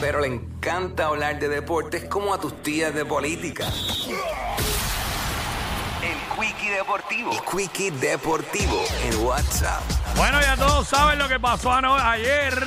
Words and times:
pero 0.00 0.20
le 0.20 0.26
encanta 0.26 1.06
hablar 1.06 1.38
de 1.38 1.48
deportes 1.48 2.04
como 2.04 2.34
a 2.34 2.40
tus 2.40 2.60
tías 2.62 2.92
de 2.92 3.04
política. 3.04 3.64
El 6.02 6.16
Quickie 6.36 6.70
Deportivo. 6.70 7.30
El 7.32 7.40
Quickie 7.42 7.90
Deportivo 7.92 8.84
en 9.04 9.24
WhatsApp. 9.24 9.80
Bueno, 10.16 10.40
ya 10.40 10.56
todos 10.56 10.88
saben 10.88 11.20
lo 11.20 11.28
que 11.28 11.38
pasó 11.38 11.72
ayer. 11.72 12.66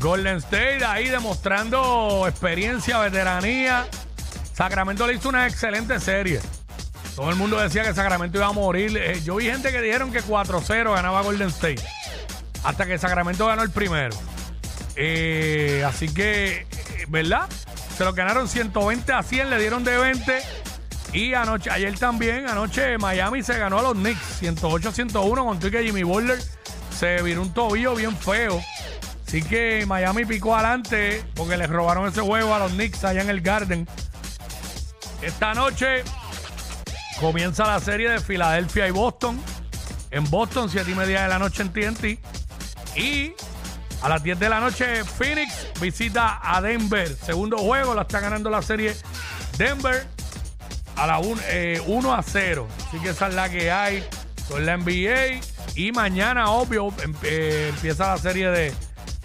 Golden 0.00 0.38
State 0.38 0.82
ahí 0.86 1.08
demostrando 1.08 2.24
experiencia, 2.26 2.98
veteranía. 2.98 3.86
Sacramento 4.54 5.06
le 5.06 5.14
hizo 5.14 5.28
una 5.28 5.46
excelente 5.46 6.00
serie. 6.00 6.40
Todo 7.14 7.28
el 7.28 7.36
mundo 7.36 7.58
decía 7.58 7.82
que 7.82 7.92
Sacramento 7.92 8.38
iba 8.38 8.46
a 8.46 8.52
morir. 8.52 8.96
Eh, 8.96 9.20
yo 9.22 9.36
vi 9.36 9.46
gente 9.46 9.70
que 9.70 9.82
dijeron 9.82 10.12
que 10.12 10.22
4-0 10.22 10.94
ganaba 10.94 11.20
Golden 11.20 11.48
State. 11.48 11.82
Hasta 12.64 12.86
que 12.86 12.96
Sacramento 12.96 13.46
ganó 13.46 13.62
el 13.62 13.70
primero. 13.70 14.16
Eh, 15.00 15.84
así 15.86 16.12
que, 16.12 16.66
¿verdad? 17.06 17.48
Se 17.96 18.04
lo 18.04 18.12
ganaron 18.12 18.48
120 18.48 19.12
a 19.12 19.22
100, 19.22 19.48
le 19.48 19.58
dieron 19.60 19.84
de 19.84 19.96
20. 19.96 20.42
Y 21.12 21.34
anoche, 21.34 21.70
ayer 21.70 21.96
también, 21.96 22.48
anoche 22.48 22.98
Miami 22.98 23.42
se 23.44 23.56
ganó 23.56 23.78
a 23.78 23.82
los 23.82 23.94
Knicks 23.94 24.42
108-101 24.42 25.44
con 25.44 25.58
que 25.58 25.84
Jimmy 25.84 26.02
Butler 26.02 26.38
se 26.98 27.22
viró 27.22 27.42
un 27.42 27.54
tobillo 27.54 27.94
bien 27.94 28.16
feo. 28.16 28.60
Así 29.26 29.40
que 29.42 29.84
Miami 29.86 30.24
picó 30.24 30.56
adelante 30.56 31.22
porque 31.34 31.56
les 31.56 31.70
robaron 31.70 32.08
ese 32.08 32.20
juego 32.20 32.52
a 32.52 32.58
los 32.58 32.72
Knicks 32.72 33.04
allá 33.04 33.22
en 33.22 33.30
el 33.30 33.40
Garden. 33.40 33.86
Esta 35.22 35.54
noche 35.54 36.02
comienza 37.20 37.66
la 37.66 37.78
serie 37.78 38.10
de 38.10 38.20
Filadelfia 38.20 38.88
y 38.88 38.90
Boston. 38.90 39.40
En 40.10 40.28
Boston, 40.28 40.68
7 40.68 40.90
y 40.90 40.94
media 40.94 41.22
de 41.22 41.28
la 41.28 41.38
noche 41.38 41.62
en 41.62 41.72
TNT. 41.72 42.18
Y 42.96 43.34
a 44.02 44.08
las 44.08 44.22
10 44.22 44.38
de 44.38 44.48
la 44.48 44.60
noche, 44.60 45.04
Phoenix 45.04 45.52
visita 45.80 46.40
a 46.42 46.60
Denver. 46.60 47.08
Segundo 47.16 47.58
juego, 47.58 47.94
la 47.94 48.02
está 48.02 48.20
ganando 48.20 48.48
la 48.50 48.62
serie 48.62 48.94
Denver 49.56 50.06
a 50.96 51.06
la 51.06 51.18
1 51.18 52.14
a 52.14 52.22
0. 52.22 52.68
Así 52.88 52.98
que 53.00 53.10
esa 53.10 53.28
es 53.28 53.34
la 53.34 53.48
que 53.48 53.70
hay 53.70 54.04
con 54.48 54.64
la 54.64 54.76
NBA. 54.76 55.40
Y 55.74 55.92
mañana, 55.92 56.50
obvio, 56.50 56.92
em- 57.02 57.14
eh, 57.22 57.68
empieza 57.74 58.08
la 58.08 58.18
serie 58.18 58.48
de, 58.50 58.74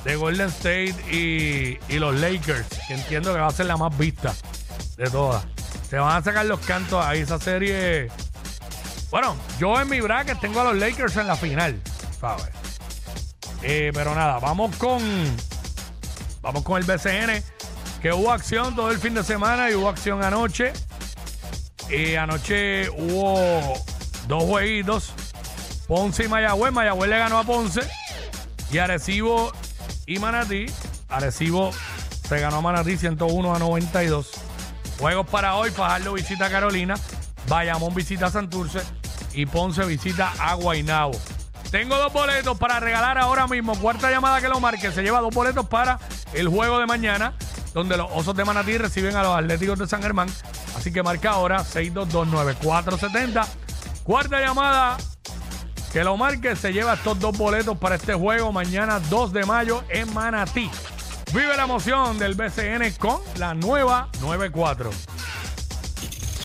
de 0.04 0.16
Golden 0.16 0.50
State 0.50 0.96
y, 1.12 1.80
y 1.92 2.00
los 2.00 2.16
Lakers, 2.20 2.68
que 2.88 2.94
entiendo 2.94 3.34
que 3.34 3.40
va 3.40 3.48
a 3.48 3.52
ser 3.52 3.66
la 3.68 3.78
más 3.78 3.96
vista 3.98 4.34
de 4.98 5.10
todas. 5.10 5.44
Se 5.90 5.98
van 5.98 6.18
a 6.18 6.24
sacar 6.24 6.46
los 6.46 6.60
cantos 6.62 7.04
ahí. 7.06 7.22
Esa 7.22 7.40
serie. 7.40 8.10
Bueno, 9.12 9.36
yo 9.60 9.80
en 9.80 9.90
mi 9.90 10.02
bracket 10.02 10.40
tengo 10.40 10.62
a 10.62 10.64
los 10.66 10.76
Lakers 10.78 11.18
en 11.18 11.28
la 11.28 11.36
final, 11.36 11.80
¿sabes? 12.20 12.50
Eh, 13.64 13.92
pero 13.94 14.14
nada, 14.14 14.40
vamos 14.40 14.76
con. 14.76 15.02
Vamos 16.42 16.64
con 16.64 16.78
el 16.78 16.84
BCN. 16.84 17.42
Que 18.02 18.12
hubo 18.12 18.32
acción 18.32 18.76
todo 18.76 18.92
el 18.92 19.00
fin 19.00 19.14
de 19.14 19.24
semana 19.24 19.72
y 19.72 19.76
hubo 19.76 19.88
acción 19.88 20.24
anoche. 20.24 20.74
Eh, 21.90 22.18
anoche 22.18 22.90
hubo 22.90 23.74
dos 24.28 24.44
jueguitos. 24.44 25.14
Ponce 25.88 26.26
y 26.26 26.28
Mayagüez. 26.28 26.74
Mayagüez 26.74 27.10
le 27.10 27.18
ganó 27.18 27.40
a 27.40 27.46
Ponce. 27.46 27.82
Y 28.72 28.78
Arecibo 28.80 29.54
y 30.06 30.20
Manatí. 30.20 30.66
Arecibo 31.08 31.72
se 32.28 32.40
ganó 32.40 32.58
a 32.58 32.62
Manatí 32.62 32.98
101 32.98 33.56
a 33.56 33.60
92. 33.60 34.32
Juegos 35.00 35.28
para 35.28 35.56
hoy. 35.56 35.72
Fajardo 35.72 36.14
visita 36.14 36.48
a 36.48 36.50
Carolina. 36.50 36.96
Bayamón 37.48 37.96
visita 37.96 38.26
a 38.26 38.32
Santurce. 38.32 38.82
Y 39.34 39.46
Ponce 39.46 39.86
visita 39.86 40.34
a 40.40 40.56
Guaynabo. 40.56 41.14
Tengo 41.74 41.98
dos 41.98 42.14
boletos 42.14 42.56
para 42.60 42.80
regalar 42.80 43.18
ahora 43.18 43.48
mismo. 43.48 43.76
Cuarta 43.76 44.12
llamada 44.12 44.40
que 44.40 44.48
lo 44.48 44.60
marque. 44.60 44.92
Se 44.92 45.02
lleva 45.02 45.22
dos 45.22 45.34
boletos 45.34 45.66
para 45.66 45.98
el 46.34 46.48
juego 46.48 46.78
de 46.78 46.86
mañana, 46.86 47.34
donde 47.74 47.98
los 47.98 48.12
Osos 48.12 48.36
de 48.36 48.46
Manatí 48.46 48.78
reciben 48.78 49.16
a 49.16 49.24
los 49.24 49.36
Atléticos 49.36 49.80
de 49.80 49.88
San 49.88 50.04
Germán. 50.04 50.30
Así 50.78 50.94
que 50.94 51.02
marca 51.02 51.32
ahora 51.32 51.64
6229470. 51.64 53.48
Cuarta 54.04 54.40
llamada 54.40 54.98
que 55.92 56.04
lo 56.04 56.16
marque. 56.16 56.56
Se 56.56 56.74
lleva 56.74 56.94
estos 56.94 57.20
dos 57.20 57.36
boletos 57.36 57.76
para 57.80 57.96
este 57.96 58.14
juego 58.14 58.52
mañana 58.52 59.00
2 59.10 59.34
de 59.34 59.44
mayo 59.44 59.84
en 59.90 60.14
Manatí. 60.14 60.70
Vive 61.34 61.58
la 61.58 61.64
emoción 61.64 62.20
del 62.20 62.36
BCN 62.36 62.92
con 63.00 63.20
la 63.40 63.56
nueva 63.56 64.10
94. 64.22 64.92